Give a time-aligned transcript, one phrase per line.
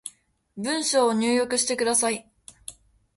[0.57, 2.27] 文章を入力してください